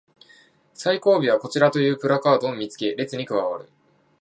[0.73, 3.69] 最後尾はこちらというプラカードを見つけ列に加わる